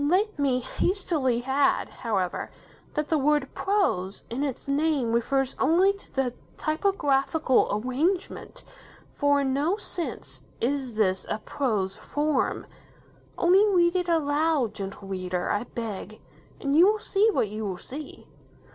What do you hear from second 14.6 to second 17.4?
Gentle Reader, I beg, and you will see